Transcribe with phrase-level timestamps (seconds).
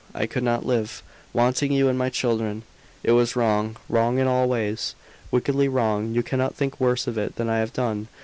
[0.15, 2.63] I could not live, wanting you and my children."
[3.03, 4.95] "It was wrong; wrong in all ways."
[5.29, 6.15] "Wickedly wrong.
[6.15, 8.07] You cannot think worse of it than I have done.